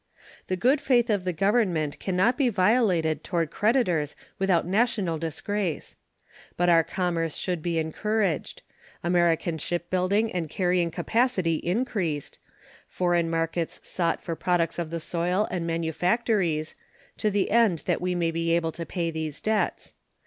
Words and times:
The 0.47 0.55
good 0.55 0.81
faith 0.81 1.11
of 1.11 1.25
the 1.25 1.31
Government 1.31 1.99
can 1.99 2.15
not 2.15 2.35
be 2.35 2.49
violated 2.49 3.23
toward 3.23 3.51
creditors 3.51 4.15
without 4.39 4.65
national 4.65 5.19
disgrace. 5.19 5.95
But 6.57 6.69
our 6.69 6.83
commerce 6.83 7.35
should 7.35 7.61
be 7.61 7.77
encouraged; 7.77 8.63
American 9.03 9.59
shipbuilding 9.59 10.33
and 10.33 10.49
carrying 10.49 10.89
capacity 10.89 11.57
increased; 11.57 12.39
foreign 12.87 13.29
markets 13.29 13.79
sought 13.83 14.23
for 14.23 14.35
products 14.35 14.79
of 14.79 14.89
the 14.89 14.99
soil 14.99 15.47
and 15.51 15.67
manufactories, 15.67 16.73
to 17.17 17.29
the 17.29 17.51
end 17.51 17.83
that 17.85 18.01
we 18.01 18.15
may 18.15 18.31
be 18.31 18.55
able 18.55 18.71
to 18.71 18.87
pay 18.87 19.11
these 19.11 19.39
debts. 19.39 19.93